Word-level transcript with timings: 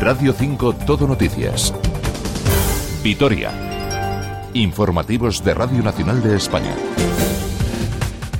Radio 0.00 0.32
5 0.32 0.74
Todo 0.86 1.08
Noticias. 1.08 1.74
Vitoria. 3.02 3.50
Informativos 4.54 5.42
de 5.42 5.54
Radio 5.54 5.82
Nacional 5.82 6.22
de 6.22 6.36
España. 6.36 6.72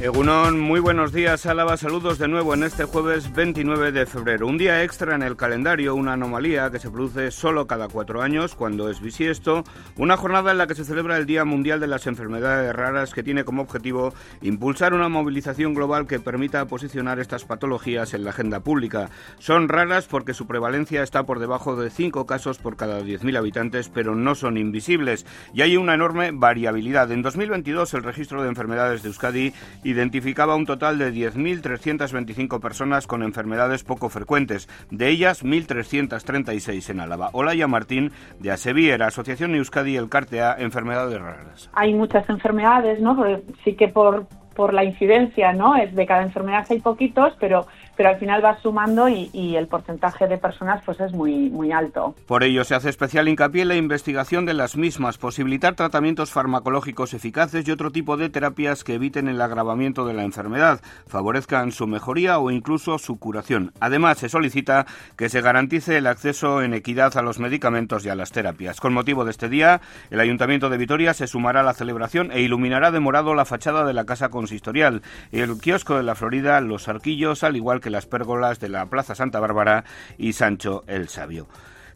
Egunon, 0.01 0.61
muy 0.61 0.79
buenos 0.79 1.13
días, 1.13 1.45
Álava. 1.45 1.77
Saludos 1.77 2.19
de 2.19 2.29
nuevo 2.29 2.55
en 2.55 2.63
este 2.63 2.85
jueves 2.85 3.35
29 3.35 3.91
de 3.91 4.07
febrero. 4.07 4.47
Un 4.47 4.57
día 4.57 4.85
extra 4.85 5.17
en 5.17 5.25
el 5.25 5.35
calendario, 5.35 5.96
una 5.96 6.13
anomalía 6.13 6.71
que 6.71 6.79
se 6.79 6.89
produce 6.89 7.32
solo 7.32 7.67
cada 7.67 7.89
cuatro 7.89 8.23
años, 8.23 8.55
cuando 8.55 8.89
es 8.91 9.00
bisiesto. 9.00 9.64
Una 9.96 10.17
jornada 10.17 10.53
en 10.53 10.59
la 10.59 10.69
que 10.69 10.77
se 10.77 10.85
celebra 10.85 11.17
el 11.17 11.27
Día 11.27 11.45
Mundial 11.45 11.81
de 11.81 11.89
las 11.89 12.07
Enfermedades 12.07 12.77
Raras, 12.77 13.13
que 13.13 13.25
tiene 13.25 13.43
como 13.43 13.63
objetivo 13.63 14.14
impulsar 14.41 14.95
una 14.95 15.09
movilización 15.09 15.75
global 15.75 16.07
que 16.07 16.21
permita 16.21 16.65
posicionar 16.67 17.19
estas 17.19 17.45
patologías 17.45 18.15
en 18.15 18.23
la 18.23 18.30
agenda 18.30 18.61
pública. 18.61 19.11
Son 19.41 19.69
raras 19.69 20.07
porque 20.07 20.33
su 20.33 20.46
prevalencia 20.46 21.03
está 21.03 21.27
por 21.27 21.41
debajo 21.41 21.75
de 21.75 21.91
5 21.91 22.25
casos 22.25 22.58
por 22.58 22.77
cada 22.77 23.00
10.000 23.00 23.36
habitantes, 23.36 23.89
pero 23.89 24.14
no 24.14 24.36
son 24.36 24.58
invisibles. 24.58 25.27
Y 25.53 25.63
hay 25.63 25.77
una 25.77 25.94
enorme 25.94 26.30
variabilidad. 26.30 27.11
En 27.11 27.22
2022, 27.22 27.94
el 27.94 28.05
registro 28.05 28.44
de 28.44 28.49
enfermedades 28.49 29.03
de 29.03 29.08
Euskadi 29.08 29.53
identificaba 29.91 30.57
un 30.57 30.67
total 30.67 30.99
de 30.99 31.13
10.325 31.13 32.61
personas 32.61 33.06
con 33.06 33.23
enfermedades 33.23 33.84
poco 33.84 34.09
frecuentes, 34.09 34.69
de 34.91 35.09
ellas 35.09 35.45
1.336 35.45 36.91
en 36.91 37.01
Álava. 37.01 37.31
Olaya 37.33 37.67
Martín, 37.67 38.12
de 38.39 38.51
Asevier, 38.51 39.03
Asociación 39.03 39.55
Euskadi 39.55 39.97
El 39.97 40.09
Cartea, 40.09 40.56
Enfermedades 40.59 41.20
Raras. 41.20 41.70
Hay 41.75 41.95
muchas 41.95 42.28
enfermedades, 42.28 43.01
¿no? 43.01 43.17
Sí 43.64 43.75
que 43.75 43.89
por, 43.89 44.27
por 44.55 44.75
la 44.75 44.84
incidencia, 44.84 45.53
¿no? 45.53 45.77
Es 45.77 45.95
de 45.95 46.06
cada 46.06 46.23
enfermedad 46.23 46.67
hay 46.69 46.81
poquitos, 46.81 47.33
pero 47.39 47.67
pero 47.98 48.11
al 48.11 48.19
final 48.19 48.42
va 48.44 48.56
sumando 48.62 49.08
y, 49.08 49.56
el 49.56 49.66
porcentaje 49.66 50.28
de 50.28 50.38
personas 50.38 50.80
pues 50.86 51.00
es 51.00 51.12
muy, 51.12 51.50
muy 51.50 51.72
alto. 51.72 52.14
Por 52.27 52.44
ello 52.44 52.62
se 52.62 52.77
hace 52.77 52.91
especial 52.91 53.27
hincapié 53.27 53.62
en 53.62 53.68
la 53.68 53.74
investigación 53.74 54.46
de 54.46 54.55
las 54.55 54.77
mismas, 54.77 55.18
posibilitar 55.18 55.74
tratamientos 55.74 56.30
farmacológicos 56.30 57.12
eficaces 57.12 57.66
y 57.66 57.72
otro 57.72 57.90
tipo 57.90 58.16
de 58.16 58.28
terapias 58.28 58.84
que 58.84 58.94
eviten 58.94 59.27
el 59.27 59.40
agravamiento 59.40 60.06
de 60.06 60.14
la 60.14 60.22
enfermedad, 60.22 60.80
favorezcan 61.08 61.72
su 61.72 61.88
mejoría 61.88 62.38
o 62.38 62.52
incluso 62.52 62.98
su 62.98 63.18
curación. 63.18 63.72
Además, 63.80 64.18
se 64.18 64.28
solicita 64.28 64.86
que 65.16 65.28
se 65.28 65.40
garantice 65.40 65.96
el 65.96 66.06
acceso 66.06 66.62
en 66.62 66.74
equidad 66.74 67.16
a 67.16 67.22
los 67.22 67.40
medicamentos 67.40 68.06
y 68.06 68.10
a 68.10 68.14
las 68.14 68.30
terapias. 68.30 68.80
Con 68.80 68.94
motivo 68.94 69.24
de 69.24 69.33
este 69.33 69.48
día, 69.48 69.80
el 70.10 70.20
Ayuntamiento 70.20 70.70
de 70.70 70.78
Vitoria 70.78 71.14
se 71.14 71.27
sumará 71.27 71.60
a 71.60 71.64
la 71.64 71.74
celebración 71.74 72.30
e 72.30 72.42
iluminará 72.42 72.92
de 72.92 73.00
morado 73.00 73.34
la 73.34 73.44
fachada 73.44 73.84
de 73.84 73.94
la 73.94 74.05
Casa 74.05 74.28
Consistorial, 74.28 75.02
el 75.33 75.58
kiosco 75.58 75.96
de 75.96 76.05
la 76.05 76.14
Florida, 76.14 76.60
los 76.60 76.88
arquillos, 76.88 77.42
al 77.42 77.56
igual 77.56 77.80
que 77.80 77.88
las 77.91 78.06
pérgolas 78.06 78.61
de 78.61 78.69
la 78.69 78.86
Plaza 78.86 79.14
Santa 79.14 79.41
Bárbara 79.41 79.84
y 80.17 80.33
Sancho 80.33 80.84
el 80.86 81.08
Sabio. 81.08 81.47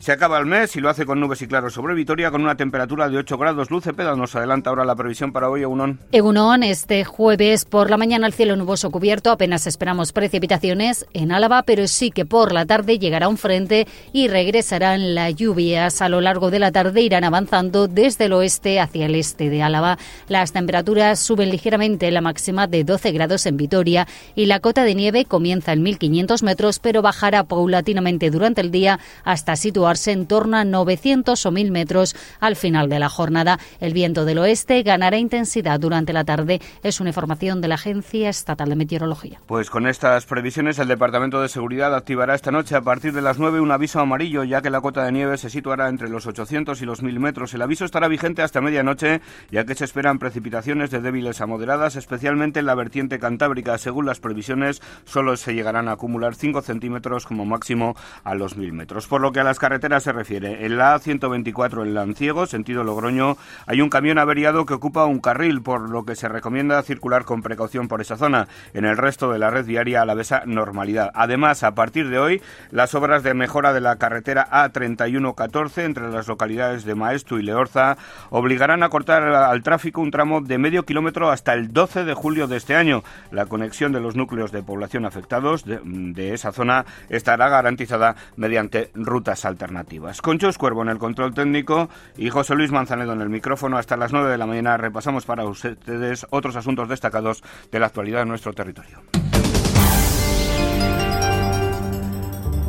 Se 0.03 0.11
acaba 0.11 0.37
el 0.41 0.47
mes 0.47 0.75
y 0.75 0.81
lo 0.81 0.91
hace 0.91 1.07
con 1.07 1.21
nubes 1.21 1.43
y 1.43 1.47
claros 1.47 1.75
sobre 1.75 1.95
Vitoria, 1.95 2.33
con 2.33 2.43
una 2.43 2.57
temperatura 2.57 3.09
de 3.09 3.19
8 3.19 3.39
grados. 3.39 3.71
Luce 3.71 3.95
Peda 3.95 4.17
nos 4.17 4.35
adelanta 4.35 4.71
ahora 4.71 4.85
la 4.85 4.97
previsión 4.97 5.33
para 5.33 5.49
hoy, 5.49 5.63
Egunon. 5.63 6.01
Egunon, 6.11 6.65
este 6.65 7.05
jueves 7.05 7.65
por 7.65 7.89
la 7.89 7.97
mañana 7.97 8.27
el 8.27 8.33
cielo 8.33 8.57
nuboso 8.57 8.91
cubierto, 8.91 9.31
apenas 9.31 9.69
esperamos 9.69 10.11
precipitaciones 10.11 11.07
en 11.13 11.31
Álava, 11.31 11.63
pero 11.63 11.87
sí 11.87 12.11
que 12.11 12.25
por 12.25 12.53
la 12.53 12.67
tarde 12.67 12.99
llegará 12.99 13.29
un 13.29 13.39
frente 13.39 13.87
y 14.13 14.27
regresarán 14.27 15.15
las 15.15 15.37
lluvias. 15.37 16.03
A 16.03 16.09
lo 16.09 16.21
largo 16.21 16.51
de 16.51 16.59
la 16.59 16.73
tarde 16.73 17.01
irán 17.03 17.23
avanzando 17.23 17.87
desde 17.87 18.25
el 18.25 18.33
oeste 18.33 18.81
hacia 18.81 19.07
el 19.07 19.15
este 19.15 19.51
de 19.51 19.63
Álava. 19.63 19.99
Las 20.27 20.51
temperaturas 20.51 21.21
suben 21.21 21.51
ligeramente, 21.51 22.11
la 22.11 22.23
máxima 22.23 22.67
de 22.67 22.83
12 22.83 23.13
grados 23.13 23.47
en 23.47 23.57
Vitoria 23.57 24.09
y 24.35 24.47
la 24.47 24.59
cota 24.59 24.83
de 24.83 24.97
nieve 24.97 25.27
comienza 25.27 25.73
en 25.73 25.85
1500 25.85 26.43
metros, 26.43 26.81
pero 26.81 27.03
bajará 27.03 27.45
paulatinamente 27.45 28.31
durante 28.31 28.63
el 28.63 28.73
día 28.73 28.99
hasta 29.23 29.55
situar 29.55 29.92
en 30.07 30.27
torno 30.27 30.57
a 30.57 30.65
900 30.65 31.45
o 31.45 31.51
1000 31.51 31.71
metros 31.71 32.17
al 32.41 32.57
final 32.57 32.89
de 32.89 32.99
la 32.99 33.09
jornada. 33.09 33.59
El 33.81 33.93
viento 33.93 34.25
del 34.25 34.39
oeste 34.39 34.83
ganará 34.83 35.19
intensidad 35.19 35.79
durante 35.79 36.13
la 36.13 36.25
tarde. 36.25 36.61
Es 36.83 37.01
una 37.01 37.11
información 37.11 37.61
de 37.61 37.69
la 37.69 37.75
Agencia 37.75 38.29
Estatal 38.29 38.69
de 38.69 38.77
Meteorología. 38.77 39.41
Pues 39.47 39.71
con 39.71 39.87
estas 39.87 40.27
previsiones, 40.27 40.79
el 40.79 40.89
Departamento 40.89 41.41
de 41.41 41.49
Seguridad 41.49 41.95
activará 41.95 42.35
esta 42.35 42.51
noche 42.51 42.75
a 42.75 42.81
partir 42.81 43.13
de 43.13 43.23
las 43.23 43.39
9 43.39 43.61
un 43.61 43.71
aviso 43.71 44.01
amarillo, 44.01 44.45
ya 44.45 44.63
que 44.63 44.71
la 44.71 44.81
cota 44.81 45.05
de 45.05 45.13
nieve 45.13 45.37
se 45.37 45.51
situará 45.51 45.89
entre 45.89 46.09
los 46.09 46.27
800 46.27 46.81
y 46.81 46.85
los 46.85 47.03
1000 47.03 47.21
metros. 47.21 47.55
El 47.55 47.63
aviso 47.63 47.85
estará 47.85 48.09
vigente 48.09 48.43
hasta 48.43 48.61
medianoche, 48.61 49.21
ya 49.51 49.65
que 49.65 49.75
se 49.75 49.85
esperan 49.85 50.19
precipitaciones 50.19 50.91
de 50.91 51.01
débiles 51.01 51.41
a 51.41 51.47
moderadas, 51.47 51.97
especialmente 51.97 52.61
en 52.61 52.67
la 52.67 52.75
vertiente 52.75 53.19
cantábrica. 53.19 53.79
Según 53.79 54.07
las 54.07 54.21
previsiones, 54.21 54.81
solo 55.05 55.37
se 55.37 55.55
llegarán 55.55 55.89
a 55.89 55.93
acumular 55.93 56.35
5 56.35 56.63
centímetros 56.63 57.27
como 57.27 57.45
máximo 57.45 57.95
a 58.25 58.35
los 58.35 58.57
1000 58.57 58.73
metros. 58.73 59.07
Por 59.07 59.21
lo 59.21 59.33
que 59.33 59.41
a 59.41 59.45
las 59.45 59.59
se 60.01 60.13
refiere, 60.13 60.67
en 60.67 60.77
la 60.77 60.95
A124 60.95 61.83
en 61.83 61.95
Lanciego, 61.95 62.47
sentido 62.47 62.85
Logroño, 62.85 63.37
hay 63.67 63.81
un 63.81 63.89
camión 63.89 64.19
averiado 64.19 64.67
que 64.67 64.75
ocupa 64.75 65.07
un 65.07 65.19
carril, 65.19 65.63
por 65.63 65.89
lo 65.89 66.05
que 66.05 66.15
se 66.15 66.29
recomienda 66.29 66.83
circular 66.83 67.25
con 67.25 67.43
precaución 67.43 67.89
por 67.89 68.01
esa 68.01 68.17
zona. 68.17 68.49
En 68.75 68.85
el 68.85 68.97
resto 68.97 69.33
de 69.33 69.39
la 69.39 69.51
red 69.51 69.65
viaria 69.65 70.03
a 70.03 70.05
la 70.05 70.15
besa 70.15 70.43
normalidad. 70.45 71.11
Además, 71.15 71.63
a 71.63 71.75
partir 71.75 72.11
de 72.11 72.19
hoy, 72.19 72.43
las 72.71 72.95
obras 72.95 73.23
de 73.23 73.33
mejora 73.33 73.73
de 73.73 73.81
la 73.81 73.97
carretera 73.97 74.47
A3114 74.51 75.85
entre 75.85 76.11
las 76.11 76.29
localidades 76.29 76.85
de 76.85 76.95
Maestu 76.95 77.39
y 77.39 77.43
Leorza 77.43 77.97
obligarán 78.31 78.83
a 78.83 78.91
cortar 78.91 79.23
al 79.23 79.63
tráfico 79.63 80.01
un 80.03 80.11
tramo 80.11 80.43
de 80.43 80.59
medio 80.59 80.85
kilómetro 80.85 81.31
hasta 81.31 81.55
el 81.55 81.73
12 81.73 82.05
de 82.05 82.15
julio 82.15 82.47
de 82.47 82.59
este 82.59 82.75
año. 82.75 83.03
La 83.31 83.47
conexión 83.47 83.93
de 83.93 84.01
los 84.01 84.17
núcleos 84.17 84.53
de 84.53 84.63
población 84.63 85.07
afectados 85.07 85.65
de, 85.65 85.81
de 85.83 86.35
esa 86.35 86.53
zona 86.53 86.85
estará 87.09 87.49
garantizada 87.49 88.17
mediante 88.37 88.91
rutas 88.95 89.45
alternativas 89.45 89.62
alternativas. 89.63 90.21
Conchos 90.21 90.59
Cuervo 90.59 90.83
en 90.83 90.89
el 90.89 90.99
control 90.99 91.35
técnico 91.35 91.89
y 92.17 92.31
José 92.31 92.55
Luis 92.55 92.73
Manzanedo 92.73 93.13
en 93.13 93.21
el 93.21 93.29
micrófono. 93.29 93.79
Hasta 93.79 93.97
las 93.97 94.13
9 94.13 94.31
de 94.31 94.39
la 94.39 94.47
mañana 94.47 94.77
repasamos 94.77 95.25
para 95.25 95.45
ustedes 95.45 96.27
otros 96.31 96.57
asuntos 96.57 96.89
destacados 96.89 97.43
de 97.71 97.79
la 97.79 97.87
actualidad 97.87 98.21
de 98.21 98.27
nuestro 98.27 98.53
territorio. 98.53 99.03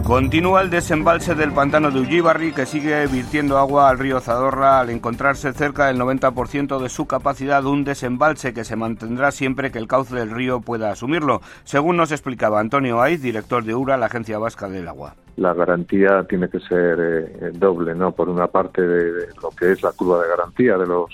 Continúa 0.06 0.62
el 0.62 0.69
desembalse 0.69 1.34
del 1.34 1.53
pantano 1.53 1.90
de 1.90 2.02
Ullibarri 2.02 2.52
que 2.52 2.66
sigue 2.66 3.08
virtiendo 3.08 3.58
agua 3.58 3.88
al 3.88 3.97
río 3.97 4.19
Zadorra 4.19 4.81
al 4.81 4.90
encontrarse 4.90 5.53
cerca 5.53 5.88
del 5.88 5.97
90% 5.97 6.78
de 6.78 6.90
su 6.90 7.08
capacidad, 7.08 7.64
un 7.64 7.86
desembalse 7.86 8.53
que 8.53 8.66
se 8.66 8.75
mantendrá 8.75 9.31
siempre 9.31 9.72
que 9.72 9.80
el 9.80 9.88
cauce 9.88 10.14
del 10.14 10.31
río 10.31 10.59
pueda 10.59 10.91
asumirlo, 10.91 11.40
según 11.64 11.96
nos 11.96 12.12
explicaba 12.12 12.59
Antonio 12.59 13.02
Aiz, 13.02 13.22
director 13.22 13.64
de 13.64 13.75
URA, 13.75 13.96
la 13.96 14.08
Agencia 14.08 14.38
Vasca 14.38 14.68
del 14.68 14.90
Agua. 14.90 15.16
La 15.38 15.53
garantía 15.53 16.25
tiene 16.28 16.50
que 16.50 16.59
ser 16.59 17.00
eh, 17.00 17.52
doble, 17.53 17.96
¿no? 17.96 18.12
Por 18.12 18.28
una 18.28 18.47
parte 18.47 18.81
de 18.81 19.28
lo 19.41 19.52
que 19.52 19.72
es 19.72 19.81
la 19.84 19.94
curva 19.94 20.22
de 20.22 20.28
garantía 20.28 20.78
de 20.78 20.85
los 20.85 21.12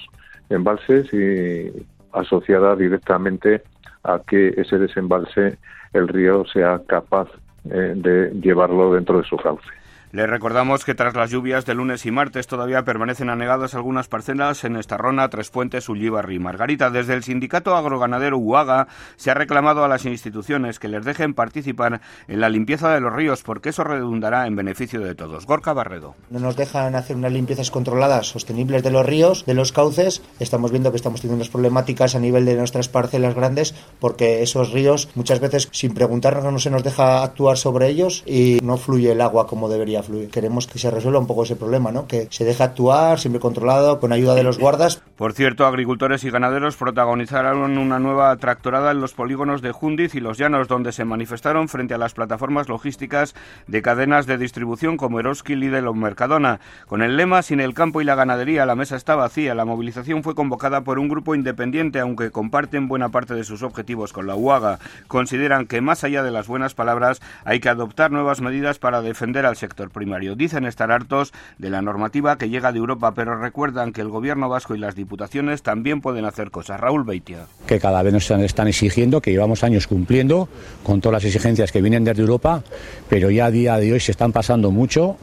embalses 0.49 1.13
y 1.13 1.71
asociada 2.11 2.75
directamente 2.75 3.61
a 4.03 4.19
que 4.27 4.49
ese 4.57 4.79
desembalse 4.79 5.59
el 5.93 6.07
río 6.07 6.43
sea 6.45 6.81
capaz 6.87 7.29
eh, 7.69 7.93
de 7.95 8.31
llevarlo 8.41 8.93
dentro 8.93 9.17
de 9.17 9.23
su 9.25 9.37
cauce. 9.37 9.69
Le 10.11 10.25
recordamos 10.25 10.85
que 10.85 10.95
tras 10.95 11.13
las 11.13 11.29
lluvias 11.29 11.67
de 11.67 11.75
lunes 11.75 12.03
y 12.07 12.09
martes 12.09 12.47
todavía 12.47 12.83
permanecen 12.83 13.29
anegadas 13.29 13.75
algunas 13.75 14.07
parcelas 14.07 14.63
en 14.63 14.75
Estarrona, 14.75 15.29
Tres 15.29 15.51
Puentes, 15.51 15.87
Ullíbar 15.87 16.31
y 16.31 16.39
Margarita. 16.39 16.89
Desde 16.89 17.13
el 17.13 17.21
sindicato 17.21 17.75
agroganadero 17.75 18.39
UAGA 18.39 18.87
se 19.17 19.29
ha 19.29 19.35
reclamado 19.35 19.83
a 19.83 19.87
las 19.87 20.05
instituciones 20.05 20.79
que 20.79 20.87
les 20.87 21.05
dejen 21.05 21.35
participar 21.35 22.01
en 22.27 22.41
la 22.41 22.49
limpieza 22.49 22.91
de 22.91 23.01
los 23.01 23.13
ríos 23.13 23.43
porque 23.43 23.69
eso 23.69 23.83
redundará 23.83 24.47
en 24.47 24.55
beneficio 24.55 24.99
de 25.01 25.13
todos. 25.13 25.45
Gorka 25.45 25.73
Barredo. 25.73 26.15
No 26.31 26.39
nos 26.39 26.55
dejan 26.55 26.95
hacer 26.95 27.15
unas 27.15 27.31
limpiezas 27.31 27.69
controladas, 27.69 28.29
sostenibles 28.29 28.81
de 28.81 28.89
los 28.89 29.05
ríos, 29.05 29.45
de 29.45 29.53
los 29.53 29.71
cauces. 29.71 30.23
Estamos 30.39 30.71
viendo 30.71 30.89
que 30.89 30.97
estamos 30.97 31.21
teniendo 31.21 31.35
unas 31.35 31.49
problemáticas 31.49 32.15
a 32.15 32.19
nivel 32.19 32.45
de 32.45 32.55
nuestras 32.55 32.89
parcelas 32.89 33.35
grandes 33.35 33.75
porque 33.99 34.41
esos 34.41 34.71
ríos 34.71 35.07
muchas 35.13 35.39
veces 35.39 35.69
sin 35.71 35.93
preguntarnos 35.93 36.51
no 36.51 36.57
se 36.57 36.71
nos 36.71 36.83
deja 36.83 37.21
actuar 37.21 37.57
sobre 37.57 37.89
ellos 37.89 38.23
y 38.25 38.57
no 38.63 38.77
fluye 38.77 39.11
el 39.11 39.21
agua 39.21 39.45
como 39.45 39.69
debería 39.69 39.98
Queremos 40.31 40.67
que 40.67 40.79
se 40.79 40.91
resuelva 40.91 41.19
un 41.19 41.27
poco 41.27 41.43
ese 41.43 41.55
problema, 41.55 41.91
¿no? 41.91 42.07
Que 42.07 42.27
se 42.29 42.45
deje 42.45 42.63
actuar 42.63 43.19
siempre 43.19 43.39
controlado, 43.39 43.99
con 43.99 44.11
ayuda 44.13 44.35
de 44.35 44.43
los 44.43 44.57
guardas. 44.57 45.01
Por 45.15 45.33
cierto, 45.33 45.65
agricultores 45.65 46.23
y 46.23 46.29
ganaderos 46.29 46.77
protagonizaron 46.77 47.77
una 47.77 47.99
nueva 47.99 48.35
tractorada 48.37 48.91
en 48.91 49.01
los 49.01 49.13
polígonos 49.13 49.61
de 49.61 49.71
Jundiz 49.71 50.15
y 50.15 50.19
Los 50.19 50.37
Llanos, 50.37 50.67
donde 50.67 50.91
se 50.91 51.05
manifestaron 51.05 51.67
frente 51.67 51.93
a 51.93 51.97
las 51.97 52.13
plataformas 52.13 52.69
logísticas 52.69 53.35
de 53.67 53.81
cadenas 53.81 54.25
de 54.25 54.37
distribución 54.37 54.97
como 54.97 55.19
Eroski, 55.19 55.55
Lidl 55.55 55.87
o 55.87 55.93
Mercadona. 55.93 56.59
Con 56.87 57.01
el 57.01 57.17
lema 57.17 57.41
Sin 57.41 57.59
el 57.59 57.73
campo 57.73 58.01
y 58.01 58.05
la 58.05 58.15
ganadería, 58.15 58.65
la 58.65 58.75
mesa 58.75 58.95
está 58.95 59.15
vacía. 59.15 59.55
La 59.55 59.65
movilización 59.65 60.23
fue 60.23 60.35
convocada 60.35 60.81
por 60.81 60.99
un 60.99 61.09
grupo 61.09 61.35
independiente, 61.35 61.99
aunque 61.99 62.31
comparten 62.31 62.87
buena 62.87 63.09
parte 63.09 63.33
de 63.33 63.43
sus 63.43 63.63
objetivos 63.63 64.13
con 64.13 64.27
la 64.27 64.35
UAGA. 64.35 64.79
Consideran 65.07 65.67
que 65.67 65.81
más 65.81 66.03
allá 66.03 66.23
de 66.23 66.31
las 66.31 66.47
buenas 66.47 66.73
palabras 66.73 67.21
hay 67.43 67.59
que 67.59 67.69
adoptar 67.69 68.11
nuevas 68.11 68.41
medidas 68.41 68.79
para 68.79 69.01
defender 69.01 69.45
al 69.45 69.55
sector 69.55 69.88
primario. 69.89 70.35
Dicen 70.35 70.65
estar 70.65 70.91
hartos 70.91 71.33
de 71.57 71.69
la 71.69 71.81
normativa 71.81 72.37
que 72.37 72.49
llega 72.49 72.71
de 72.71 72.79
Europa, 72.79 73.13
pero 73.13 73.37
recuerdan 73.37 73.91
que 73.91 74.01
el 74.01 74.09
gobierno 74.09 74.49
vasco 74.49 74.75
y 74.75 74.79
las 74.79 74.95
diputaciones 74.95 75.63
también 75.63 76.01
pueden 76.01 76.25
hacer 76.25 76.51
cosas. 76.51 76.79
Raúl 76.79 77.03
Beitia. 77.03 77.47
Que 77.67 77.79
cada 77.79 78.01
vez 78.03 78.13
nos 78.13 78.29
están 78.29 78.67
exigiendo, 78.67 79.21
que 79.21 79.31
llevamos 79.31 79.63
años 79.63 79.87
cumpliendo 79.87 80.49
con 80.83 81.01
todas 81.01 81.23
las 81.23 81.25
exigencias 81.25 81.71
que 81.71 81.81
vienen 81.81 82.03
desde 82.03 82.21
Europa, 82.21 82.63
pero 83.09 83.29
ya 83.29 83.45
a 83.45 83.51
día 83.51 83.77
de 83.77 83.93
hoy 83.93 83.99
se 83.99 84.11
están 84.11 84.31
pasando 84.31 84.71
mucho 84.71 85.17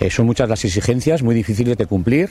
Eh, 0.00 0.10
son 0.10 0.26
muchas 0.26 0.48
las 0.48 0.64
exigencias, 0.64 1.22
muy 1.22 1.34
difíciles 1.34 1.76
de 1.76 1.86
cumplir 1.86 2.30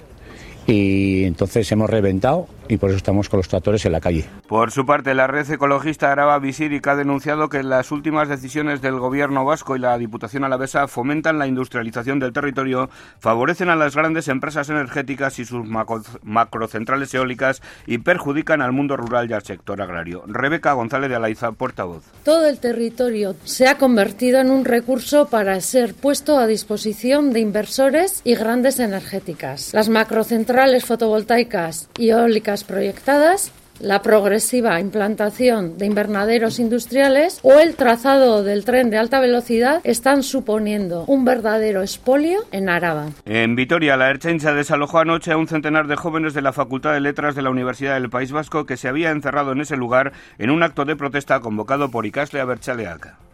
y 0.68 1.26
entonces 1.26 1.72
hemos 1.72 1.90
reventado 1.90 2.48
y 2.68 2.78
por 2.78 2.90
eso 2.90 2.98
estamos 2.98 3.30
con 3.30 3.38
los 3.38 3.48
tractores 3.48 3.86
en 3.86 3.92
la 3.92 4.02
calle. 4.02 4.26
Por 4.48 4.72
su 4.72 4.88
parte, 4.88 5.14
la 5.14 5.28
red 5.28 5.48
ecologista 5.52 6.12
Araba 6.12 6.40
Visírica 6.40 6.94
ha 6.94 6.96
denunciado 6.96 7.48
que 7.48 7.62
las 7.62 7.92
últimas 7.92 8.28
decisiones 8.28 8.82
del 8.82 8.98
gobierno 8.98 9.46
vasco 9.46 9.76
y 9.76 9.80
la 9.80 9.96
Diputación 10.00 10.44
alavesa 10.44 10.88
fomentan 10.88 11.38
la 11.38 11.46
industrialización 11.46 12.20
del 12.20 12.34
territorio, 12.34 12.90
favorecen 13.20 13.70
a 13.70 13.76
las 13.76 13.96
grandes 13.96 14.28
empresas 14.28 14.68
energéticas 14.70 15.38
y 15.38 15.46
sus 15.46 15.64
macrocentrales 16.24 17.14
eólicas 17.14 17.62
y 17.86 18.00
perjudican 18.00 18.64
al 18.64 18.72
mundo 18.72 18.98
rural 18.98 19.30
y 19.30 19.34
al 19.34 19.44
sector 19.44 19.80
agrario. 19.84 20.24
Rebeca 20.26 20.74
González 20.74 21.10
de 21.10 21.18
Alaiza, 21.18 21.52
portavoz. 21.52 22.04
Todo 22.24 22.48
el 22.48 22.58
territorio 22.58 23.36
se 23.44 23.68
ha 23.68 23.78
convertido 23.78 24.40
en 24.40 24.50
un 24.50 24.66
recurso 24.66 25.28
para 25.28 25.62
ser 25.62 25.94
puesto 25.94 26.40
a 26.40 26.48
disposición 26.48 27.32
de 27.32 27.42
inversores 27.42 28.22
y 28.24 28.34
grandes 28.34 28.80
energéticas. 28.80 29.72
Las 29.72 29.90
macrocentrales 29.90 30.55
fotovoltaicas 30.86 31.90
y 31.98 32.10
eólicas 32.10 32.64
proyectadas, 32.64 33.52
la 33.80 34.02
progresiva 34.02 34.80
implantación 34.80 35.78
de 35.78 35.86
invernaderos 35.86 36.60
industriales 36.60 37.40
o 37.44 37.60
el 37.60 37.76
trazado 37.76 38.42
del 38.44 38.64
tren 38.64 38.90
de 38.90 38.98
alta 38.98 39.20
velocidad 39.20 39.82
están 39.84 40.24
suponiendo 40.24 41.04
un 41.08 41.26
verdadero 41.26 41.82
espolio 41.82 42.40
en 42.52 42.70
Araba. 42.70 43.08
En 43.26 43.56
Vitoria, 43.56 43.98
la 43.98 44.10
Erchencha 44.10 44.54
desalojó 44.54 45.00
anoche 45.00 45.34
a 45.34 45.38
un 45.38 45.48
centenar 45.48 45.88
de 45.88 45.98
jóvenes 45.98 46.34
de 46.34 46.42
la 46.42 46.54
Facultad 46.54 46.94
de 46.94 47.02
Letras 47.02 47.36
de 47.36 47.42
la 47.42 47.50
Universidad 47.50 47.96
del 47.96 48.10
País 48.10 48.32
Vasco 48.32 48.66
que 48.66 48.78
se 48.78 48.88
había 48.88 49.12
encerrado 49.12 49.52
en 49.52 49.60
ese 49.60 49.76
lugar 49.76 50.14
en 50.38 50.52
un 50.52 50.64
acto 50.64 50.86
de 50.86 50.96
protesta 50.96 51.42
convocado 51.42 51.92
por 51.92 52.06
Icasle 52.06 52.40
Aberchaleaca. 52.40 53.25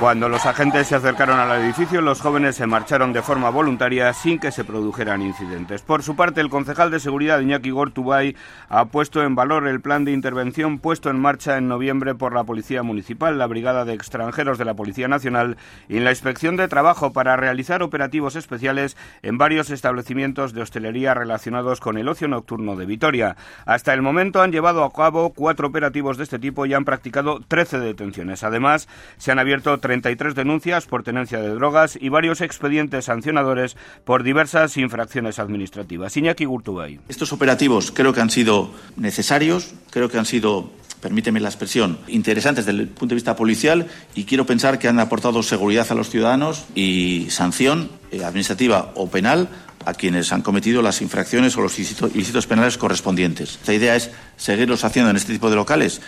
Cuando 0.00 0.28
los 0.28 0.44
agentes 0.44 0.88
se 0.88 0.94
acercaron 0.94 1.40
al 1.40 1.62
edificio, 1.62 2.02
los 2.02 2.20
jóvenes 2.20 2.56
se 2.56 2.66
marcharon 2.66 3.14
de 3.14 3.22
forma 3.22 3.48
voluntaria 3.48 4.12
sin 4.12 4.38
que 4.38 4.52
se 4.52 4.62
produjeran 4.62 5.22
incidentes. 5.22 5.80
Por 5.80 6.02
su 6.02 6.14
parte, 6.14 6.42
el 6.42 6.50
concejal 6.50 6.90
de 6.90 7.00
seguridad 7.00 7.40
Iñaki 7.40 7.70
Gortubay 7.70 8.36
ha 8.68 8.84
puesto 8.84 9.22
en 9.22 9.34
valor 9.34 9.66
el 9.66 9.80
plan 9.80 10.04
de 10.04 10.12
intervención 10.12 10.80
puesto 10.80 11.08
en 11.08 11.18
marcha 11.18 11.56
en 11.56 11.68
noviembre 11.68 12.14
por 12.14 12.34
la 12.34 12.44
Policía 12.44 12.82
Municipal, 12.82 13.38
la 13.38 13.46
Brigada 13.46 13.86
de 13.86 13.94
Extranjeros 13.94 14.58
de 14.58 14.66
la 14.66 14.74
Policía 14.74 15.08
Nacional 15.08 15.56
y 15.88 15.98
la 16.00 16.10
Inspección 16.10 16.56
de 16.56 16.68
Trabajo 16.68 17.14
para 17.14 17.36
realizar 17.36 17.82
operativos 17.82 18.36
especiales 18.36 18.98
en 19.22 19.38
varios 19.38 19.70
establecimientos 19.70 20.52
de 20.52 20.60
hostelería 20.60 21.14
relacionados 21.14 21.80
con 21.80 21.96
el 21.96 22.08
ocio 22.08 22.28
nocturno 22.28 22.76
de 22.76 22.84
Vitoria. 22.84 23.36
Hasta 23.64 23.94
el 23.94 24.02
momento 24.02 24.42
han 24.42 24.52
llevado 24.52 24.84
a 24.84 24.92
cabo 24.92 25.32
cuatro 25.32 25.68
operativos 25.68 26.18
de 26.18 26.24
este 26.24 26.38
tipo 26.38 26.66
y 26.66 26.74
han 26.74 26.84
practicado 26.84 27.40
13 27.40 27.78
detenciones. 27.78 28.44
Además, 28.44 28.88
se 29.16 29.32
han 29.32 29.38
abierto 29.38 29.78
33 29.86 30.34
denuncias 30.34 30.86
por 30.86 31.04
tenencia 31.04 31.38
de 31.38 31.50
drogas 31.50 31.96
y 32.00 32.08
varios 32.08 32.40
expedientes 32.40 33.04
sancionadores 33.04 33.76
por 34.04 34.24
diversas 34.24 34.76
infracciones 34.76 35.38
administrativas. 35.38 36.16
Iñaki 36.16 36.44
Gurtubay. 36.44 36.98
Estos 37.08 37.32
operativos 37.32 37.92
creo 37.92 38.12
que 38.12 38.20
han 38.20 38.30
sido 38.30 38.72
necesarios, 38.96 39.74
creo 39.90 40.08
que 40.08 40.18
han 40.18 40.26
sido 40.26 40.70
permíteme 41.00 41.38
la 41.38 41.50
expresión, 41.50 41.98
interesantes 42.08 42.66
desde 42.66 42.80
el 42.80 42.88
punto 42.88 43.10
de 43.10 43.16
vista 43.16 43.36
policial 43.36 43.86
y 44.16 44.24
quiero 44.24 44.44
pensar 44.44 44.80
que 44.80 44.88
han 44.88 44.98
aportado 44.98 45.40
seguridad 45.44 45.86
a 45.90 45.94
los 45.94 46.10
ciudadanos 46.10 46.64
y 46.74 47.28
sanción 47.30 47.90
eh, 48.10 48.24
administrativa 48.24 48.90
o 48.96 49.08
penal 49.08 49.48
a 49.84 49.94
quienes 49.94 50.32
han 50.32 50.42
cometido 50.42 50.82
las 50.82 51.00
infracciones 51.02 51.56
o 51.56 51.60
los 51.60 51.78
ilícitos 51.78 52.46
penales 52.48 52.76
correspondientes. 52.76 53.60
La 53.66 53.74
idea 53.74 53.94
es 53.94 54.10
seguirlos 54.36 54.82
haciendo 54.82 55.10
en 55.10 55.16
este 55.16 55.32
tipo 55.32 55.48
de 55.48 55.54
locales. 55.54 56.00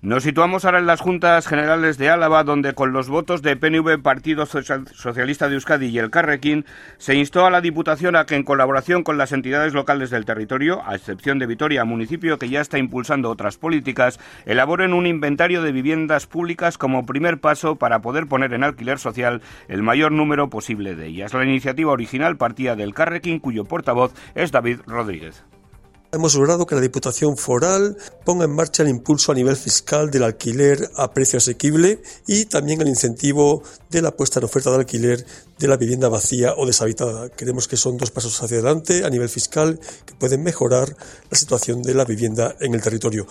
Nos 0.00 0.22
situamos 0.22 0.64
ahora 0.64 0.78
en 0.78 0.86
las 0.86 1.00
Juntas 1.00 1.48
Generales 1.48 1.98
de 1.98 2.08
Álava, 2.08 2.44
donde 2.44 2.72
con 2.72 2.92
los 2.92 3.08
votos 3.08 3.42
de 3.42 3.56
PNV, 3.56 4.00
Partido 4.00 4.46
Socialista 4.46 5.48
de 5.48 5.54
Euskadi 5.54 5.86
y 5.86 5.98
el 5.98 6.10
Carrequín, 6.10 6.66
se 6.98 7.16
instó 7.16 7.44
a 7.44 7.50
la 7.50 7.60
Diputación 7.60 8.14
a 8.14 8.24
que, 8.24 8.36
en 8.36 8.44
colaboración 8.44 9.02
con 9.02 9.18
las 9.18 9.32
entidades 9.32 9.74
locales 9.74 10.10
del 10.10 10.24
territorio, 10.24 10.82
a 10.86 10.94
excepción 10.94 11.40
de 11.40 11.46
Vitoria, 11.46 11.84
municipio 11.84 12.38
que 12.38 12.48
ya 12.48 12.60
está 12.60 12.78
impulsando 12.78 13.28
otras 13.28 13.56
políticas, 13.56 14.20
elaboren 14.46 14.92
un 14.92 15.04
inventario 15.04 15.62
de 15.62 15.72
viviendas 15.72 16.28
públicas 16.28 16.78
como 16.78 17.04
primer 17.04 17.40
paso 17.40 17.74
para 17.74 18.00
poder 18.00 18.28
poner 18.28 18.52
en 18.52 18.62
alquiler 18.62 19.00
social 19.00 19.42
el 19.66 19.82
mayor 19.82 20.12
número 20.12 20.48
posible 20.48 20.94
de 20.94 21.06
ellas. 21.06 21.34
La 21.34 21.42
iniciativa 21.42 21.90
original 21.90 22.36
partía 22.36 22.76
del 22.76 22.94
Carrequín, 22.94 23.40
cuyo 23.40 23.64
portavoz 23.64 24.14
es 24.36 24.52
David 24.52 24.78
Rodríguez. 24.86 25.44
Hemos 26.10 26.34
logrado 26.34 26.64
que 26.64 26.74
la 26.74 26.80
Diputación 26.80 27.36
Foral 27.36 27.98
ponga 28.24 28.46
en 28.46 28.54
marcha 28.54 28.82
el 28.82 28.88
impulso 28.88 29.30
a 29.30 29.34
nivel 29.34 29.56
fiscal 29.56 30.10
del 30.10 30.22
alquiler 30.22 30.90
a 30.96 31.12
precio 31.12 31.36
asequible 31.36 32.00
y 32.26 32.46
también 32.46 32.80
el 32.80 32.88
incentivo 32.88 33.62
de 33.90 34.00
la 34.00 34.16
puesta 34.16 34.40
en 34.40 34.46
oferta 34.46 34.70
de 34.70 34.76
alquiler 34.76 35.26
de 35.58 35.68
la 35.68 35.76
vivienda 35.76 36.08
vacía 36.08 36.54
o 36.56 36.64
deshabitada. 36.64 37.28
Creemos 37.28 37.68
que 37.68 37.76
son 37.76 37.98
dos 37.98 38.10
pasos 38.10 38.42
hacia 38.42 38.56
adelante 38.56 39.04
a 39.04 39.10
nivel 39.10 39.28
fiscal 39.28 39.78
que 40.06 40.14
pueden 40.14 40.42
mejorar 40.42 40.96
la 41.30 41.36
situación 41.36 41.82
de 41.82 41.92
la 41.92 42.06
vivienda 42.06 42.56
en 42.58 42.74
el 42.74 42.80
territorio. 42.80 43.26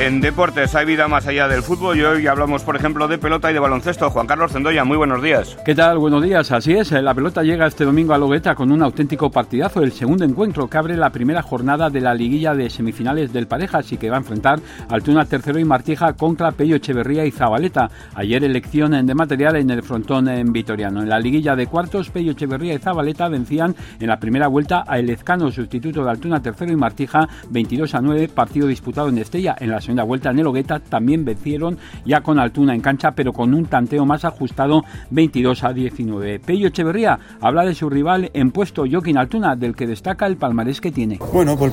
En 0.00 0.20
deportes 0.20 0.76
hay 0.76 0.86
vida 0.86 1.08
más 1.08 1.26
allá 1.26 1.48
del 1.48 1.64
fútbol 1.64 1.98
y 1.98 2.04
hoy 2.04 2.24
hablamos, 2.28 2.62
por 2.62 2.76
ejemplo, 2.76 3.08
de 3.08 3.18
pelota 3.18 3.50
y 3.50 3.54
de 3.54 3.58
baloncesto. 3.58 4.10
Juan 4.10 4.28
Carlos 4.28 4.52
Zendoya, 4.52 4.84
muy 4.84 4.96
buenos 4.96 5.20
días. 5.20 5.58
¿Qué 5.64 5.74
tal? 5.74 5.98
Buenos 5.98 6.22
días. 6.22 6.52
Así 6.52 6.72
es, 6.72 6.92
la 6.92 7.12
pelota 7.14 7.42
llega 7.42 7.66
este 7.66 7.84
domingo 7.84 8.14
a 8.14 8.18
Logueta 8.18 8.54
con 8.54 8.70
un 8.70 8.80
auténtico 8.80 9.28
partidazo, 9.28 9.82
el 9.82 9.90
segundo 9.90 10.24
encuentro 10.24 10.68
que 10.68 10.78
abre 10.78 10.96
la 10.96 11.10
primera 11.10 11.42
jornada 11.42 11.90
de 11.90 12.00
la 12.00 12.14
liguilla 12.14 12.54
de 12.54 12.70
semifinales 12.70 13.32
del 13.32 13.48
Parejas 13.48 13.90
y 13.90 13.96
que 13.96 14.08
va 14.08 14.14
a 14.14 14.20
enfrentar 14.20 14.60
Altuna 14.88 15.24
Tercero 15.24 15.58
y 15.58 15.64
Martija 15.64 16.12
contra 16.12 16.52
Pello 16.52 16.76
Echeverría 16.76 17.26
y 17.26 17.32
Zabaleta. 17.32 17.90
Ayer 18.14 18.44
elección 18.44 19.04
de 19.04 19.14
material 19.16 19.56
en 19.56 19.70
el 19.70 19.82
frontón 19.82 20.28
en 20.28 20.52
Vitoriano. 20.52 21.02
En 21.02 21.08
la 21.08 21.18
liguilla 21.18 21.56
de 21.56 21.66
cuartos, 21.66 22.10
Pello 22.10 22.30
Echeverría 22.30 22.74
y 22.74 22.78
Zabaleta 22.78 23.28
vencían 23.28 23.74
en 23.98 24.06
la 24.06 24.20
primera 24.20 24.46
vuelta 24.46 24.84
a 24.86 25.00
Elezcano, 25.00 25.50
sustituto 25.50 26.04
de 26.04 26.10
Altuna 26.10 26.40
Tercero 26.40 26.72
y 26.72 26.76
Martija, 26.76 27.28
22 27.50 27.96
a 27.96 28.00
9, 28.00 28.28
partido 28.28 28.68
disputado 28.68 29.08
en 29.08 29.18
Estella 29.18 29.56
en 29.58 29.70
la 29.70 29.87
segunda 29.88 30.02
vuelta 30.02 30.30
en 30.30 30.38
el 30.38 30.46
Ogueta 30.46 30.80
también 30.80 31.24
vencieron 31.24 31.78
ya 32.04 32.20
con 32.20 32.38
Altuna 32.38 32.74
en 32.74 32.82
cancha, 32.82 33.12
pero 33.12 33.32
con 33.32 33.54
un 33.54 33.64
tanteo 33.64 34.04
más 34.04 34.22
ajustado 34.26 34.84
22 35.10 35.64
a 35.64 35.72
19. 35.72 36.40
Pello 36.40 36.68
Echeverría 36.68 37.18
habla 37.40 37.64
de 37.64 37.74
su 37.74 37.88
rival 37.88 38.30
en 38.34 38.50
puesto 38.50 38.84
Joaquín 38.90 39.16
Altuna, 39.16 39.56
del 39.56 39.74
que 39.74 39.86
destaca 39.86 40.26
el 40.26 40.36
palmarés 40.36 40.82
que 40.82 40.92
tiene. 40.92 41.18
Bueno, 41.32 41.56
por, 41.56 41.72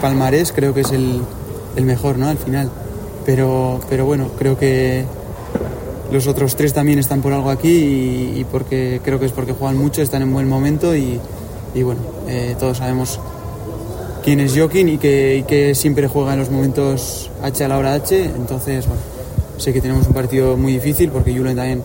palmarés 0.00 0.52
creo 0.52 0.72
que 0.72 0.80
es 0.80 0.92
el, 0.92 1.20
mejor, 1.84 2.16
¿no? 2.16 2.28
Al 2.28 2.38
final. 2.38 2.70
Pero, 3.26 3.78
pero 3.90 4.06
bueno, 4.06 4.28
creo 4.38 4.58
que 4.58 5.04
los 6.10 6.26
otros 6.26 6.56
tres 6.56 6.72
también 6.72 6.98
están 6.98 7.20
por 7.20 7.34
algo 7.34 7.50
aquí 7.50 7.68
y, 8.36 8.46
porque 8.50 9.02
creo 9.04 9.20
que 9.20 9.26
es 9.26 9.32
porque 9.32 9.52
juegan 9.52 9.76
mucho, 9.76 10.00
están 10.00 10.22
en 10.22 10.32
buen 10.32 10.48
momento 10.48 10.96
y, 10.96 11.20
bueno, 11.74 12.00
eh, 12.26 12.56
todos 12.58 12.78
sabemos 12.78 13.20
quién 14.24 14.40
es 14.40 14.56
Joaquín 14.56 14.88
y 14.88 14.98
que, 14.98 15.44
que, 15.46 15.74
siempre 15.74 16.08
juega 16.08 16.32
en 16.32 16.40
los 16.40 16.50
momentos 16.50 17.30
H 17.42 17.64
a 17.64 17.68
la 17.68 17.78
hora 17.78 17.94
H. 17.94 18.24
Entonces, 18.24 18.86
bueno, 18.86 19.02
sé 19.58 19.72
que 19.72 19.80
tenemos 19.80 20.06
un 20.06 20.14
partido 20.14 20.56
muy 20.56 20.72
difícil 20.72 21.10
porque 21.10 21.36
Julen 21.36 21.56
también 21.56 21.82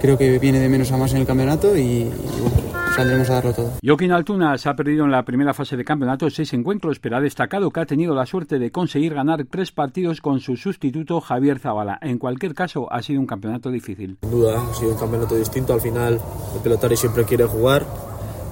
creo 0.00 0.16
que 0.16 0.38
viene 0.38 0.58
de 0.58 0.68
menos 0.68 0.90
a 0.92 0.96
más 0.96 1.12
en 1.12 1.18
el 1.18 1.26
campeonato 1.26 1.76
y, 1.76 2.04
bueno, 2.40 2.92
saldremos 2.94 3.28
a 3.28 3.34
darlo 3.34 3.52
todo. 3.52 3.72
Joaquín 3.84 4.12
Altuna 4.12 4.56
se 4.56 4.70
ha 4.70 4.74
perdido 4.74 5.04
en 5.04 5.10
la 5.10 5.22
primera 5.24 5.52
fase 5.52 5.76
de 5.76 5.84
campeonato 5.84 6.30
seis 6.30 6.54
encuentros, 6.54 6.98
pero 6.98 7.16
ha 7.16 7.20
destacado 7.20 7.70
que 7.70 7.80
ha 7.80 7.86
tenido 7.86 8.14
la 8.14 8.24
suerte 8.24 8.58
de 8.58 8.70
conseguir 8.70 9.14
ganar 9.14 9.44
tres 9.44 9.70
partidos 9.70 10.22
con 10.22 10.40
su 10.40 10.56
sustituto 10.56 11.20
Javier 11.20 11.58
Zabala. 11.58 11.98
En 12.00 12.18
cualquier 12.18 12.54
caso, 12.54 12.90
ha 12.90 13.02
sido 13.02 13.20
un 13.20 13.26
campeonato 13.26 13.70
difícil. 13.70 14.16
Sin 14.22 14.30
duda, 14.30 14.62
ha 14.62 14.74
sido 14.74 14.92
un 14.92 14.98
campeonato 14.98 15.34
distinto. 15.34 15.74
Al 15.74 15.80
final, 15.82 16.20
el 16.54 16.60
pelotario 16.62 16.96
siempre 16.96 17.24
quiere 17.24 17.44
jugar 17.44 17.84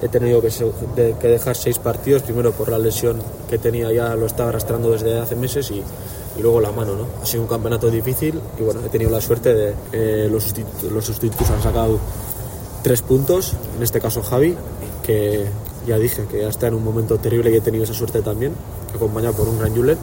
he 0.02 0.08
tenido 0.08 0.40
que, 0.40 1.28
dejar 1.28 1.56
seis 1.56 1.78
partidos, 1.78 2.22
primero 2.22 2.52
por 2.52 2.68
la 2.68 2.78
lesión 2.78 3.22
que 3.48 3.58
tenía 3.58 3.92
ya, 3.92 4.14
lo 4.14 4.26
estaba 4.26 4.50
arrastrando 4.50 4.90
desde 4.90 5.18
hace 5.18 5.36
meses 5.36 5.70
y, 5.70 5.82
luego 6.40 6.60
la 6.60 6.72
mano. 6.72 6.94
¿no? 6.94 7.06
Ha 7.22 7.26
sido 7.26 7.42
un 7.42 7.48
campeonato 7.48 7.90
difícil 7.90 8.40
y 8.58 8.62
bueno, 8.62 8.80
he 8.84 8.88
tenido 8.88 9.10
la 9.10 9.20
suerte 9.20 9.54
de 9.54 9.74
que 9.90 10.28
los 10.28 10.52
los 10.90 11.04
sustitutos 11.04 11.48
han 11.50 11.62
sacado 11.62 11.98
tres 12.82 13.02
puntos, 13.02 13.54
en 13.76 13.82
este 13.82 14.00
caso 14.00 14.22
Javi, 14.22 14.56
que 15.04 15.46
ya 15.86 15.96
dije 15.98 16.26
que 16.30 16.40
ya 16.40 16.48
está 16.48 16.66
en 16.66 16.74
un 16.74 16.84
momento 16.84 17.18
terrible 17.18 17.50
y 17.50 17.56
he 17.56 17.60
tenido 17.60 17.84
esa 17.84 17.94
suerte 17.94 18.20
también, 18.20 18.52
acompañado 18.94 19.34
por 19.34 19.48
un 19.48 19.58
gran 19.58 19.74
Julen. 19.74 19.98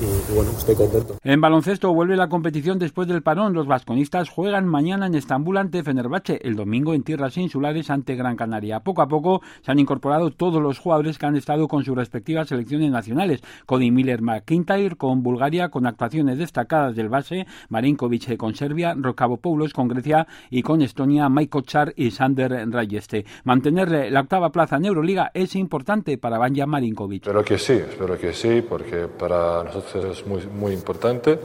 y, 0.00 0.04
bueno, 0.34 0.50
estoy 0.50 0.74
contento. 0.74 1.16
En 1.22 1.40
baloncesto 1.40 1.92
vuelve 1.92 2.16
la 2.16 2.28
competición 2.28 2.78
después 2.78 3.08
del 3.08 3.22
parón. 3.22 3.52
Los 3.52 3.66
vasconistas 3.66 4.28
juegan 4.28 4.66
mañana 4.66 5.06
en 5.06 5.14
Estambul 5.14 5.56
ante 5.56 5.82
Fenerbahce, 5.82 6.40
el 6.42 6.56
domingo 6.56 6.94
en 6.94 7.02
tierras 7.02 7.36
insulares 7.36 7.90
ante 7.90 8.16
Gran 8.16 8.36
Canaria. 8.36 8.80
Poco 8.80 9.02
a 9.02 9.08
poco 9.08 9.42
se 9.62 9.70
han 9.72 9.78
incorporado 9.78 10.30
todos 10.30 10.62
los 10.62 10.78
jugadores 10.78 11.18
que 11.18 11.26
han 11.26 11.36
estado 11.36 11.68
con 11.68 11.84
sus 11.84 11.96
respectivas 11.96 12.48
selecciones 12.48 12.90
nacionales. 12.90 13.42
Cody 13.66 13.90
Miller 13.90 14.22
McIntyre 14.22 14.96
con 14.96 15.22
Bulgaria, 15.22 15.68
con 15.68 15.86
actuaciones 15.86 16.38
destacadas 16.38 16.94
del 16.96 17.08
base, 17.08 17.46
Marinkovic 17.68 18.36
con 18.36 18.54
Serbia, 18.54 18.94
Rokavopoulos 18.96 19.72
con 19.72 19.88
Grecia 19.88 20.26
y 20.50 20.62
con 20.62 20.82
Estonia, 20.82 21.28
Mike 21.28 21.62
Char 21.62 21.92
y 21.96 22.10
Sander 22.10 22.68
Rayeste. 22.70 23.24
Mantener 23.44 24.10
la 24.12 24.20
octava 24.20 24.50
plaza 24.50 24.76
en 24.76 24.84
Euroliga 24.86 25.30
es 25.34 25.54
importante 25.56 26.18
para 26.18 26.38
Banja 26.38 26.66
Marinkovic. 26.66 27.22
Espero 27.22 27.44
que 27.44 27.58
sí, 27.58 27.74
espero 27.74 28.18
que 28.18 28.32
sí, 28.32 28.62
porque 28.66 29.08
para 29.08 29.64
nosotros 29.64 30.19
es 30.20 30.26
muy, 30.26 30.46
muy 30.46 30.72
importante, 30.72 31.38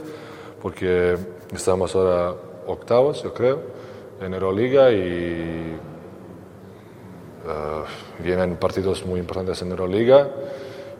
porque 0.62 1.16
estamos 1.52 1.94
ahora 1.94 2.34
octavos, 2.66 3.22
yo 3.22 3.32
creo, 3.32 3.60
en 4.20 4.34
Euroliga 4.34 4.90
y 4.92 5.76
uh, 7.46 8.22
vienen 8.22 8.56
partidos 8.56 9.04
muy 9.06 9.20
importantes 9.20 9.62
en 9.62 9.70
Euroliga 9.70 10.28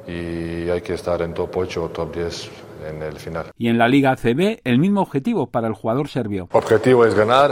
y 0.06 0.68
hay 0.68 0.80
que 0.80 0.94
estar 0.94 1.20
en 1.22 1.34
top 1.34 1.56
8 1.56 1.84
o 1.84 1.88
top 1.88 2.14
10 2.14 2.50
en 2.88 3.02
el 3.02 3.16
final. 3.16 3.46
Y 3.58 3.68
en 3.68 3.78
la 3.78 3.88
Liga 3.88 4.14
CB, 4.16 4.60
el 4.64 4.78
mismo 4.78 5.00
objetivo 5.02 5.46
para 5.48 5.66
el 5.66 5.74
jugador 5.74 6.08
serbio. 6.08 6.48
Objetivo 6.52 7.04
es 7.04 7.14
ganar, 7.14 7.50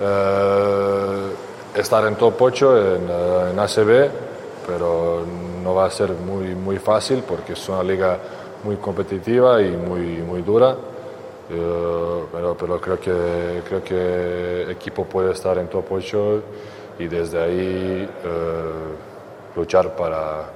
uh, 0.00 1.78
estar 1.78 2.06
en 2.06 2.16
top 2.16 2.40
8 2.40 2.96
en, 2.96 3.10
uh, 3.10 3.50
en 3.50 3.58
ACB, 3.58 4.10
pero 4.66 5.24
no 5.62 5.74
va 5.74 5.86
a 5.86 5.90
ser 5.90 6.12
muy, 6.12 6.54
muy 6.54 6.78
fácil 6.78 7.22
porque 7.26 7.52
es 7.52 7.68
una 7.68 7.82
liga 7.82 8.18
muy 8.64 8.76
competitiva 8.76 9.62
y 9.62 9.70
muy, 9.70 10.18
muy 10.18 10.42
dura. 10.42 10.76
Uh, 11.50 12.26
pero, 12.32 12.56
pero 12.56 12.80
creo 12.80 13.00
que 13.00 13.62
creo 13.66 13.82
que 13.82 14.70
equipo 14.70 15.04
puede 15.04 15.32
estar 15.32 15.58
en 15.58 15.66
top 15.66 15.84
8 15.90 16.42
y 17.00 17.08
desde 17.08 17.42
ahí 17.42 18.08
uh, 18.24 19.58
luchar 19.58 19.96
para, 19.96 20.48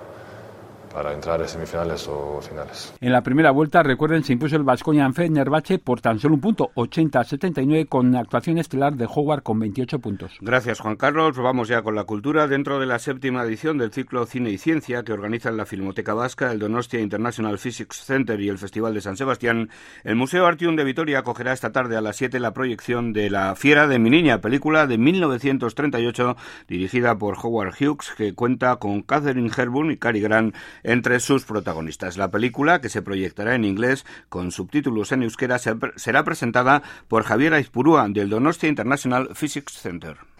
para 0.94 1.12
entrar 1.12 1.40
en 1.40 1.48
semifinales 1.48 2.06
o 2.08 2.40
finales. 2.40 2.94
En 3.00 3.10
la 3.10 3.22
primera 3.22 3.50
vuelta, 3.50 3.82
recuerden, 3.82 4.22
se 4.22 4.32
impuso 4.32 4.54
el 4.54 4.62
Vasconia 4.62 5.04
en 5.04 5.12
Fenerbahce 5.12 5.80
por 5.80 6.00
tan 6.00 6.20
solo 6.20 6.36
un 6.36 6.40
punto, 6.40 6.70
80-79, 6.76 7.88
con 7.88 8.14
actuación 8.14 8.58
estelar 8.58 8.94
de 8.94 9.08
Howard 9.12 9.42
con 9.42 9.58
28 9.58 9.98
puntos. 9.98 10.38
Gracias, 10.40 10.78
Juan 10.78 10.94
Carlos. 10.94 11.36
Vamos 11.36 11.66
ya 11.66 11.82
con 11.82 11.96
la 11.96 12.04
cultura. 12.04 12.46
Dentro 12.46 12.78
de 12.78 12.86
la 12.86 13.00
séptima 13.00 13.42
edición 13.42 13.76
del 13.76 13.92
ciclo 13.92 14.24
Cine 14.24 14.50
y 14.50 14.58
Ciencia 14.58 15.02
que 15.02 15.12
organizan 15.12 15.56
la 15.56 15.66
Filmoteca 15.66 16.14
Vasca, 16.14 16.52
el 16.52 16.60
Donostia 16.60 17.00
International 17.00 17.58
Physics 17.58 18.04
Center 18.04 18.40
y 18.40 18.48
el 18.48 18.58
Festival 18.58 18.94
de 18.94 19.00
San 19.00 19.16
Sebastián, 19.16 19.70
el 20.04 20.14
Museo 20.14 20.46
Artium 20.46 20.76
de 20.76 20.84
Vitoria 20.84 21.18
acogerá 21.18 21.52
esta 21.52 21.72
tarde 21.72 21.96
a 21.96 22.00
las 22.00 22.16
7 22.16 22.38
la 22.38 22.54
proyección 22.54 23.12
de 23.12 23.30
La 23.30 23.56
Fiera 23.56 23.88
de 23.88 23.98
mi 23.98 24.10
niña, 24.10 24.40
película 24.40 24.86
de 24.86 24.98
1938 24.98 26.36
dirigida 26.68 27.18
por 27.18 27.36
Howard 27.42 27.74
Hughes, 27.80 28.12
que 28.16 28.34
cuenta 28.34 28.76
con 28.76 29.02
Catherine 29.02 29.50
Hepburn 29.56 29.90
y 29.90 29.96
Cary 29.96 30.20
Grant 30.20 30.54
entre 30.84 31.18
sus 31.18 31.44
protagonistas. 31.44 32.16
La 32.16 32.30
película, 32.30 32.80
que 32.80 32.88
se 32.88 33.02
proyectará 33.02 33.54
en 33.56 33.64
inglés 33.64 34.06
con 34.28 34.52
subtítulos 34.52 35.10
en 35.10 35.24
euskera, 35.24 35.58
será 35.58 36.24
presentada 36.24 36.82
por 37.08 37.24
Javier 37.24 37.54
Aizpurúa 37.54 38.06
del 38.08 38.30
Donostia 38.30 38.68
International 38.68 39.30
Physics 39.34 39.72
Center. 39.72 40.33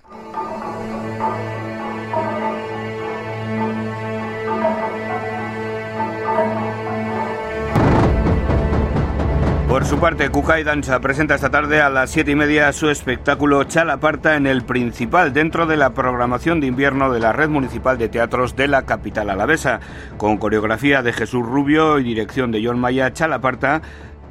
Por 9.75 9.87
su 9.87 9.99
parte, 9.99 10.29
Kujai 10.29 10.63
Danza 10.63 11.01
presenta 11.01 11.35
esta 11.35 11.51
tarde 11.51 11.81
a 11.81 11.91
las 11.91 12.09
siete 12.09 12.31
y 12.31 12.37
media 12.37 12.73
su 12.73 12.91
espectáculo 12.91 13.65
Chalaparta 13.65 14.37
en 14.37 14.47
el 14.47 14.63
Principal, 14.63 15.33
dentro 15.33 15.67
de 15.67 15.77
la 15.77 15.95
programación 15.95 16.61
de 16.61 16.69
invierno 16.69 17.13
de 17.13 17.19
la 17.19 17.33
Red 17.33 17.49
Municipal 17.49 17.99
de 17.99 18.09
Teatros 18.09 18.55
de 18.55 18.69
la 18.69 18.87
capital 18.87 19.31
alavesa. 19.31 19.81
Con 20.17 20.39
coreografía 20.39 21.03
de 21.03 21.13
Jesús 21.13 21.45
Rubio 21.45 21.99
y 21.99 22.05
dirección 22.05 22.53
de 22.53 22.65
John 22.65 22.79
Maya, 22.79 23.13
Chalaparta 23.13 23.83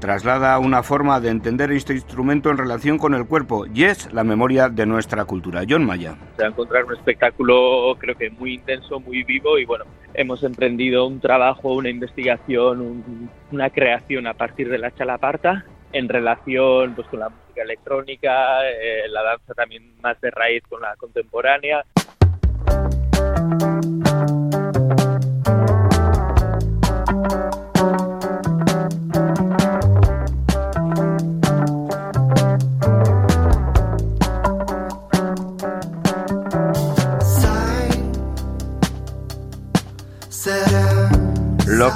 traslada 0.03 0.59
una 0.59 0.83
forma 0.83 1.21
de 1.21 1.29
entender 1.29 1.71
este 1.71 1.93
instrumento 1.93 2.49
en 2.49 2.57
relación 2.57 2.97
con 2.97 3.13
el 3.13 3.25
cuerpo 3.25 3.65
y 3.73 3.85
es 3.85 4.11
la 4.11 4.25
memoria 4.25 4.67
de 4.67 4.85
nuestra 4.85 5.23
cultura. 5.23 5.61
John 5.67 5.85
Maya. 5.85 6.17
Se 6.35 6.41
va 6.41 6.49
a 6.49 6.51
encontrar 6.51 6.83
un 6.83 6.93
espectáculo 6.93 7.95
creo 7.97 8.13
que 8.17 8.29
muy 8.29 8.55
intenso, 8.55 8.99
muy 8.99 9.23
vivo 9.23 9.57
y 9.57 9.63
bueno, 9.63 9.85
hemos 10.13 10.43
emprendido 10.43 11.07
un 11.07 11.21
trabajo, 11.21 11.71
una 11.71 11.89
investigación, 11.89 12.81
un, 12.81 13.29
una 13.53 13.69
creación 13.69 14.27
a 14.27 14.33
partir 14.33 14.67
de 14.67 14.77
la 14.77 14.93
chalaparta 14.93 15.63
en 15.93 16.09
relación 16.09 16.95
pues 16.95 17.07
con 17.07 17.21
la 17.21 17.29
música 17.29 17.61
electrónica, 17.61 18.69
eh, 18.69 19.07
la 19.07 19.23
danza 19.23 19.53
también 19.53 19.93
más 20.01 20.19
de 20.19 20.31
raíz 20.31 20.63
con 20.67 20.81
la 20.81 20.97
contemporánea. 20.97 21.85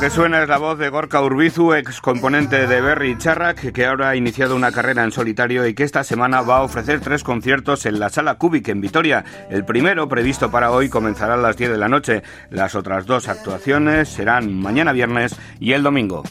Que 0.08 0.14
suena 0.14 0.42
es 0.42 0.48
la 0.48 0.58
voz 0.58 0.80
de 0.80 0.88
Gorka 0.88 1.22
Urbizu, 1.22 1.74
ex 1.74 2.00
componente 2.00 2.66
de 2.66 2.80
Berry 2.80 3.18
Charrak, 3.18 3.74
que 3.74 3.86
ahora 3.86 4.08
ha 4.08 4.16
iniciado 4.16 4.56
una 4.56 4.72
carrera 4.72 5.04
en 5.04 5.12
solitario 5.12 5.68
y 5.68 5.74
que 5.74 5.84
esta 5.84 6.06
semana 6.06 6.40
va 6.40 6.60
a 6.60 6.62
ofrecer 6.62 7.02
tres 7.02 7.26
conciertos 7.26 7.86
en 7.86 8.00
la 8.00 8.10
Sala 8.10 8.36
Cubic 8.36 8.70
en 8.70 8.80
Vitoria. 8.80 9.26
El 9.50 9.66
primero, 9.66 10.08
previsto 10.08 10.50
para 10.50 10.72
hoy, 10.72 10.88
comenzará 10.88 11.34
a 11.34 11.38
las 11.38 11.58
10 11.58 11.72
de 11.72 11.78
la 11.78 11.90
noche. 11.90 12.24
Las 12.50 12.74
otras 12.74 13.06
dos 13.06 13.28
actuaciones 13.28 14.08
serán 14.08 14.58
mañana 14.58 14.94
viernes 14.94 15.36
y 15.60 15.74
el 15.74 15.84
domingo. 15.84 16.24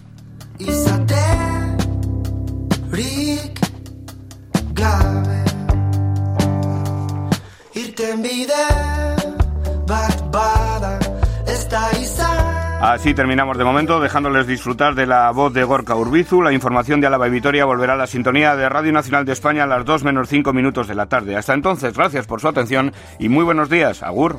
Así 12.80 13.14
terminamos 13.14 13.56
de 13.56 13.64
momento, 13.64 14.00
dejándoles 14.00 14.46
disfrutar 14.46 14.94
de 14.94 15.06
la 15.06 15.30
voz 15.30 15.52
de 15.52 15.64
Gorka 15.64 15.96
Urbizu. 15.96 16.42
La 16.42 16.52
información 16.52 17.00
de 17.00 17.06
Álava 17.06 17.26
y 17.26 17.30
Vitoria 17.30 17.64
volverá 17.64 17.94
a 17.94 17.96
la 17.96 18.06
sintonía 18.06 18.54
de 18.54 18.68
Radio 18.68 18.92
Nacional 18.92 19.24
de 19.24 19.32
España 19.32 19.64
a 19.64 19.66
las 19.66 19.84
2 19.84 20.04
menos 20.04 20.28
5 20.28 20.52
minutos 20.52 20.86
de 20.86 20.94
la 20.94 21.06
tarde. 21.06 21.36
Hasta 21.36 21.54
entonces, 21.54 21.94
gracias 21.94 22.26
por 22.26 22.40
su 22.40 22.48
atención 22.48 22.92
y 23.18 23.28
muy 23.28 23.44
buenos 23.44 23.70
días. 23.70 24.02
Agur. 24.02 24.38